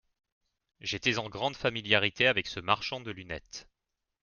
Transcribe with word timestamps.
J'étais 0.79 1.19
en 1.19 1.29
grande 1.29 1.55
familiarité 1.55 2.25
avec 2.25 2.47
ce 2.47 2.59
marchand 2.59 3.01
de 3.01 3.11
lunettes. 3.11 3.67